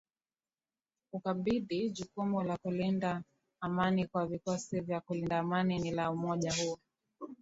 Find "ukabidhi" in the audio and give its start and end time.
1.13-1.89